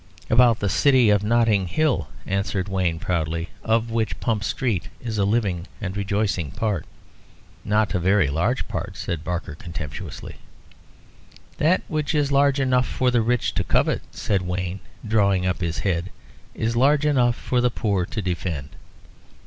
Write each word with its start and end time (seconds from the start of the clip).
"About 0.31 0.57
the 0.61 0.67
city 0.67 1.11
of 1.11 1.21
Notting 1.23 1.67
Hill," 1.67 2.07
answered 2.25 2.67
Wayne, 2.67 2.97
proudly, 2.97 3.49
"of 3.63 3.91
which 3.91 4.19
Pump 4.19 4.43
Street 4.43 4.87
is 4.99 5.19
a 5.19 5.25
living 5.25 5.67
and 5.79 5.95
rejoicing 5.95 6.49
part." 6.49 6.87
"Not 7.63 7.93
a 7.93 7.99
very 7.99 8.27
large 8.27 8.67
part," 8.67 8.97
said 8.97 9.23
Barker, 9.23 9.53
contemptuously. 9.53 10.37
"That 11.59 11.83
which 11.87 12.15
is 12.15 12.31
large 12.31 12.59
enough 12.59 12.87
for 12.87 13.11
the 13.11 13.21
rich 13.21 13.53
to 13.53 13.63
covet," 13.63 14.01
said 14.09 14.41
Wayne, 14.41 14.79
drawing 15.07 15.45
up 15.45 15.61
his 15.61 15.77
head, 15.77 16.09
"is 16.55 16.75
large 16.75 17.05
enough 17.05 17.35
for 17.35 17.61
the 17.61 17.69
poor 17.69 18.03
to 18.07 18.23
defend." 18.23 18.69